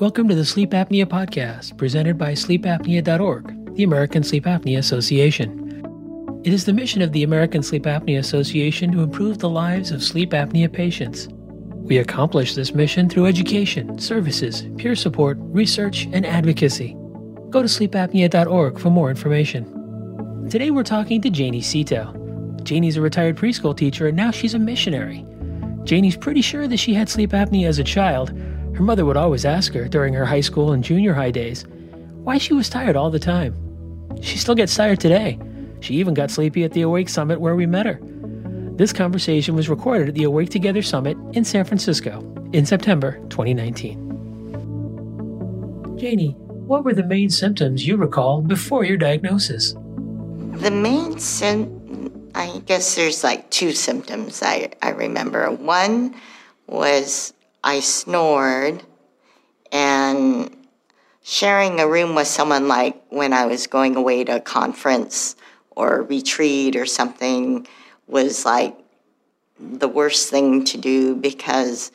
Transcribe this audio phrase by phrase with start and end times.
[0.00, 6.40] Welcome to the Sleep Apnea Podcast, presented by sleepapnea.org, the American Sleep Apnea Association.
[6.42, 10.02] It is the mission of the American Sleep Apnea Association to improve the lives of
[10.02, 11.28] sleep apnea patients.
[11.30, 16.96] We accomplish this mission through education, services, peer support, research, and advocacy.
[17.50, 20.48] Go to sleepapnea.org for more information.
[20.48, 22.64] Today we're talking to Janie Sito.
[22.64, 25.26] Janie's a retired preschool teacher and now she's a missionary.
[25.84, 28.32] Janie's pretty sure that she had sleep apnea as a child,
[28.80, 31.66] her mother would always ask her during her high school and junior high days
[32.24, 33.54] why she was tired all the time.
[34.22, 35.38] She still gets tired today.
[35.80, 38.00] She even got sleepy at the Awake Summit where we met her.
[38.76, 42.20] This conversation was recorded at the Awake Together Summit in San Francisco
[42.54, 45.98] in September 2019.
[45.98, 49.74] Janie, what were the main symptoms you recall before your diagnosis?
[50.52, 55.50] The main symptom, I guess there's like two symptoms I, I remember.
[55.50, 56.14] One
[56.66, 58.82] was I snored
[59.70, 60.56] and
[61.22, 65.36] sharing a room with someone like when I was going away to a conference
[65.70, 67.66] or retreat or something
[68.06, 68.76] was like
[69.58, 71.92] the worst thing to do because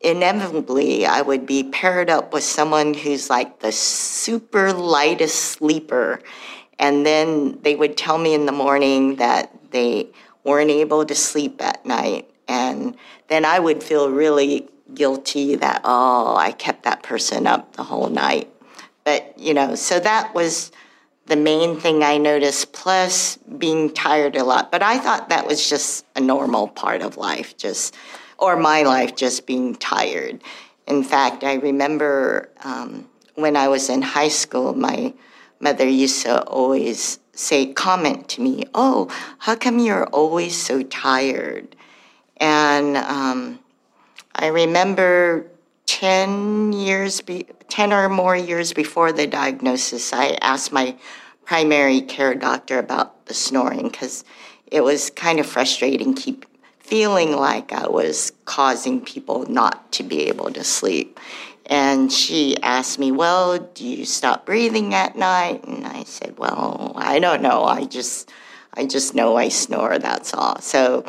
[0.00, 6.20] inevitably I would be paired up with someone who's like the super lightest sleeper.
[6.78, 10.10] And then they would tell me in the morning that they
[10.44, 12.28] weren't able to sleep at night.
[12.46, 12.96] And
[13.28, 18.08] then I would feel really guilty that, oh, I kept that person up the whole
[18.08, 18.50] night.
[19.04, 20.72] But, you know, so that was
[21.26, 24.70] the main thing I noticed, plus being tired a lot.
[24.70, 27.94] But I thought that was just a normal part of life, just,
[28.38, 30.42] or my life, just being tired.
[30.86, 35.14] In fact, I remember um, when I was in high school, my
[35.60, 41.74] mother used to always say, comment to me, oh, how come you're always so tired?
[42.36, 43.58] And um,
[44.34, 45.46] I remember
[45.86, 50.96] 10 years, be, 10 or more years before the diagnosis, I asked my
[51.44, 54.24] primary care doctor about the snoring because
[54.66, 56.46] it was kind of frustrating keep
[56.78, 61.18] feeling like I was causing people not to be able to sleep.
[61.66, 65.64] And she asked me, Well, do you stop breathing at night?
[65.64, 67.64] And I said, Well, I don't know.
[67.64, 68.30] I just
[68.74, 70.60] I just know I snore, that's all.
[70.60, 71.04] So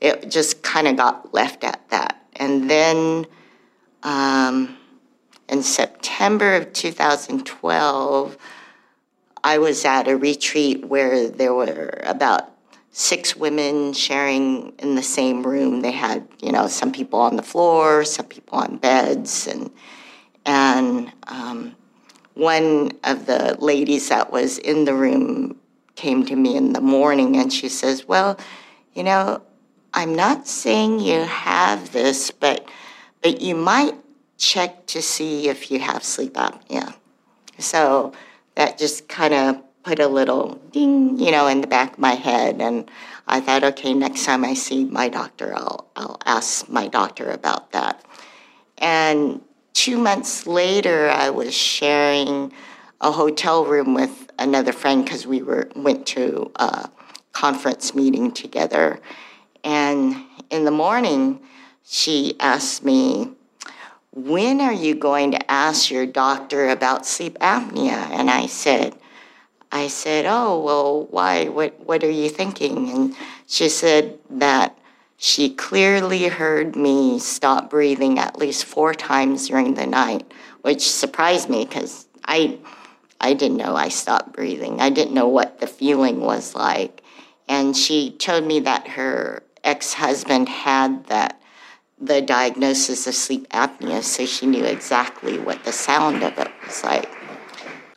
[0.00, 2.17] it just kind of got left at that.
[2.38, 3.26] And then
[4.02, 4.76] um,
[5.48, 8.38] in September of 2012,
[9.42, 12.50] I was at a retreat where there were about
[12.90, 15.82] six women sharing in the same room.
[15.82, 19.70] They had, you know, some people on the floor, some people on beds, and
[20.44, 21.76] and um,
[22.34, 25.58] one of the ladies that was in the room
[25.94, 28.38] came to me in the morning and she says, "Well,
[28.94, 29.42] you know,
[29.98, 32.64] I'm not saying you have this, but
[33.20, 33.96] but you might
[34.36, 36.94] check to see if you have sleep apnea.
[37.58, 38.12] So
[38.54, 42.12] that just kind of put a little ding, you know, in the back of my
[42.12, 42.88] head, and
[43.26, 47.72] I thought, okay, next time I see my doctor, I'll I'll ask my doctor about
[47.72, 48.00] that.
[48.78, 49.40] And
[49.72, 52.52] two months later, I was sharing
[53.00, 56.88] a hotel room with another friend because we were went to a
[57.32, 59.00] conference meeting together
[59.68, 61.40] and in the morning,
[61.84, 63.32] she asked me,
[64.12, 67.92] When are you going to ask your doctor about sleep apnea?
[67.92, 68.96] And I said,
[69.70, 71.48] I said, Oh, well, why?
[71.48, 72.88] What, what are you thinking?
[72.88, 74.78] And she said that
[75.18, 81.50] she clearly heard me stop breathing at least four times during the night, which surprised
[81.50, 82.56] me because I,
[83.20, 84.80] I didn't know I stopped breathing.
[84.80, 87.02] I didn't know what the feeling was like.
[87.48, 91.40] And she told me that her ex-husband had that
[92.00, 96.82] the diagnosis of sleep apnea, so she knew exactly what the sound of it was
[96.82, 97.10] like.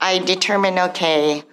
[0.00, 1.44] I determined, okay,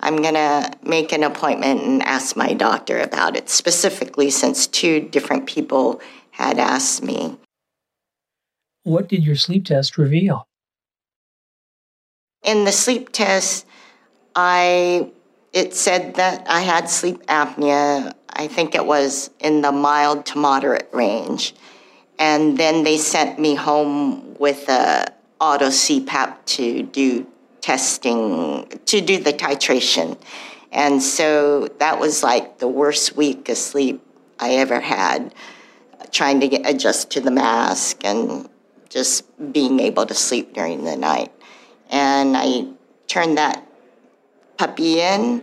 [0.00, 5.46] I'm gonna make an appointment and ask my doctor about it, specifically since two different
[5.46, 6.00] people
[6.30, 7.36] had asked me.
[8.84, 10.46] What did your sleep test reveal?
[12.42, 13.66] In the sleep test,
[14.34, 15.10] I
[15.52, 18.14] it said that I had sleep apnea.
[18.38, 21.54] I think it was in the mild to moderate range.
[22.20, 27.26] And then they sent me home with a auto CPAP to do
[27.60, 30.16] testing, to do the titration.
[30.70, 34.00] And so that was like the worst week of sleep
[34.38, 35.34] I ever had,
[36.12, 38.48] trying to get adjust to the mask and
[38.88, 41.32] just being able to sleep during the night.
[41.90, 42.68] And I
[43.08, 43.66] turned that
[44.56, 45.42] puppy in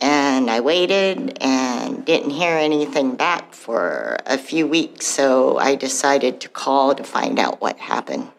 [0.00, 1.59] and I waited and
[2.04, 7.38] didn't hear anything back for a few weeks, so I decided to call to find
[7.38, 8.30] out what happened.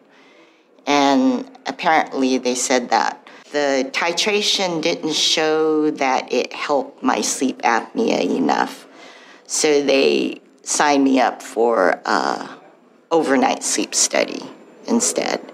[0.86, 8.22] And apparently, they said that the titration didn't show that it helped my sleep apnea
[8.24, 8.86] enough.
[9.46, 12.48] So they signed me up for a
[13.10, 14.42] overnight sleep study
[14.86, 15.52] instead.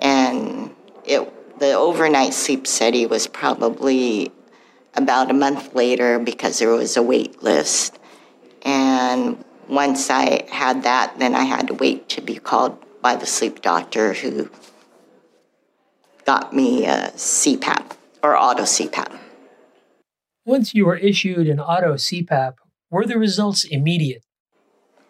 [0.00, 0.74] And
[1.04, 4.32] it, the overnight sleep study was probably
[4.94, 7.98] about a month later because there was a wait list.
[8.62, 13.26] And once I had that, then I had to wait to be called by the
[13.26, 14.50] sleep doctor who
[16.24, 19.18] got me a CPAP or auto CPAP.
[20.44, 22.54] Once you were issued an auto CPAP,
[22.90, 24.24] were the results immediate?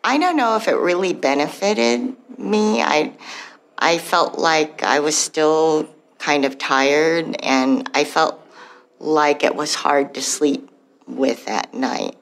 [0.05, 2.83] I don't know if it really benefited me.
[2.83, 3.13] I
[3.79, 5.89] I felt like I was still
[6.19, 8.42] kind of tired and I felt
[9.03, 10.71] like it was hard to sleep
[11.07, 12.17] with at night.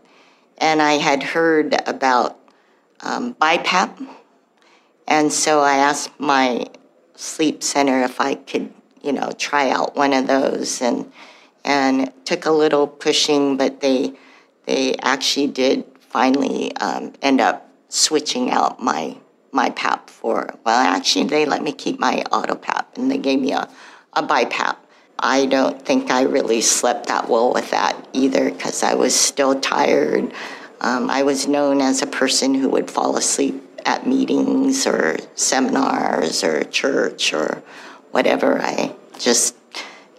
[0.59, 2.39] And I had heard about
[3.01, 4.09] um, BiPAP,
[5.09, 6.67] and so I asked my
[7.15, 8.73] sleep center if I could
[9.03, 11.11] you know, try out one of those, and
[11.65, 14.15] and it took a little pushing, but they
[14.67, 19.17] they actually did finally um, end up switching out my
[19.53, 20.55] my PAP for.
[20.65, 23.69] Well, actually, they let me keep my auto PAP, and they gave me a
[24.13, 24.77] a BiPAP.
[25.23, 29.61] I don't think I really slept that well with that either because I was still
[29.61, 30.33] tired.
[30.81, 36.43] Um, I was known as a person who would fall asleep at meetings or seminars
[36.43, 37.63] or church or
[38.13, 38.61] whatever.
[38.63, 39.55] I just,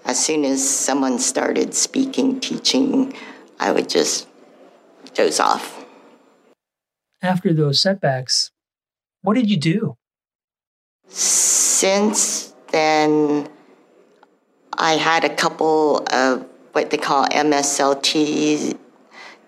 [0.05, 3.13] as soon as someone started speaking, teaching,
[3.59, 4.27] I would just
[5.15, 5.83] doze off.
[7.23, 8.51] After those setbacks,
[9.21, 9.97] what did you do?
[11.07, 13.49] Since then,
[14.77, 18.77] I had a couple of what they call MSLTs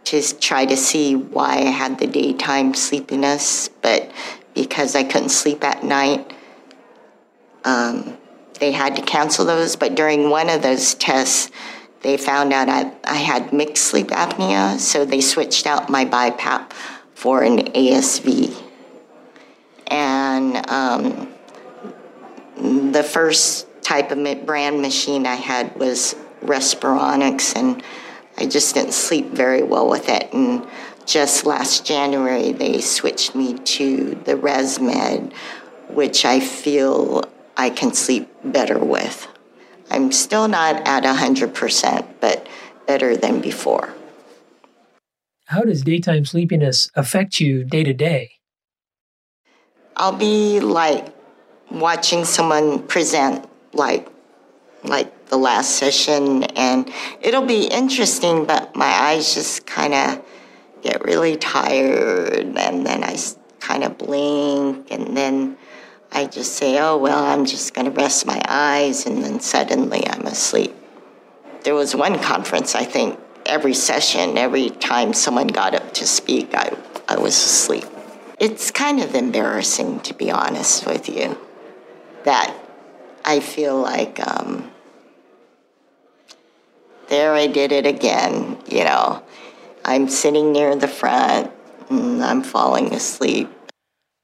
[0.06, 4.12] to try to see why I had the daytime sleepiness, but
[4.54, 6.34] because I couldn't sleep at night,
[7.64, 8.18] um,
[8.60, 9.76] they had to cancel those.
[9.76, 11.50] But during one of those tests,
[12.02, 16.72] they found out I, I had mixed sleep apnea, so they switched out my BiPAP
[17.16, 18.54] for an ASV.
[19.88, 21.34] And um,
[22.92, 27.84] the first type of brand machine I had was Respironics, and
[28.38, 30.34] I just didn't sleep very well with it.
[30.34, 30.66] And
[31.06, 35.34] just last January, they switched me to the ResMed,
[35.90, 37.24] which I feel
[37.56, 39.28] I can sleep better with.
[39.90, 42.48] I'm still not at 100%, but
[42.88, 43.94] better than before.
[45.46, 48.32] How does daytime sleepiness affect you day to day?
[49.96, 51.14] I'll be like
[51.70, 54.08] watching someone present like
[54.84, 56.92] like the last session and
[57.22, 60.26] it'll be interesting but my eyes just kind of
[60.82, 63.18] get really tired and then I
[63.60, 65.58] kind of blink and then
[66.16, 70.08] I just say, oh, well, I'm just going to rest my eyes, and then suddenly
[70.08, 70.72] I'm asleep.
[71.64, 76.54] There was one conference, I think, every session, every time someone got up to speak,
[76.54, 76.78] I,
[77.08, 77.86] I was asleep.
[78.40, 81.36] It's kind of embarrassing, to be honest with you,
[82.26, 82.56] that
[83.26, 84.72] I feel like um,
[87.08, 89.24] there I did it again, you know.
[89.86, 91.52] I'm sitting near the front
[91.90, 93.50] and I'm falling asleep.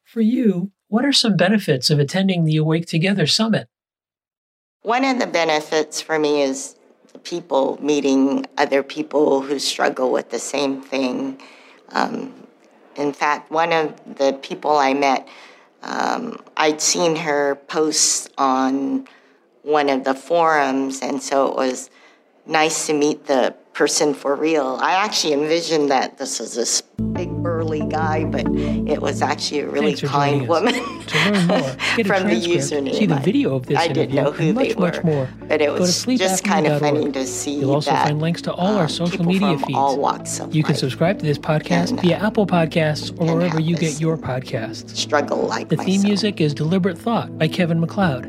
[0.06, 3.68] For you, what are some benefits of attending the Awake Together Summit?
[4.82, 6.76] One of the benefits for me is
[7.14, 11.40] the people meeting other people who struggle with the same thing.
[11.90, 12.34] Um,
[12.96, 15.28] in fact, one of the people I met,
[15.84, 19.08] um, I'd seen her post on
[19.64, 21.90] one of the forums, and so it was
[22.46, 24.78] nice to meet the person for real.
[24.82, 29.70] I actually envisioned that this was this big burly guy, but it was actually a
[29.70, 30.74] really kind woman.
[30.74, 31.60] to learn more,
[31.96, 32.96] get from the username.
[32.96, 34.82] See the video of this I didn't know who much, they were.
[34.82, 35.30] Much more.
[35.48, 38.54] But it was just kind of funny to see You'll also that, find links to
[38.54, 39.76] all um, our social media feeds.
[39.76, 43.60] All walks of you can subscribe to this podcast and, via Apple Podcasts or wherever
[43.60, 44.96] you get your podcasts.
[44.96, 45.94] Struggle like The myself.
[45.94, 48.26] theme music is Deliberate Thought by Kevin MacLeod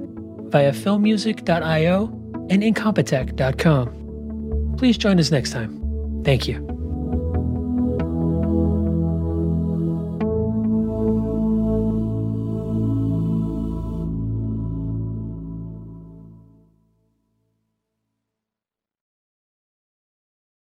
[0.51, 2.05] via filmmusic.io
[2.51, 4.75] and incompetech.com.
[4.77, 6.23] Please join us next time.
[6.25, 6.80] Thank you.